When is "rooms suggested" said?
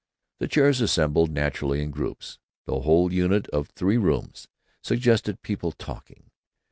3.99-5.43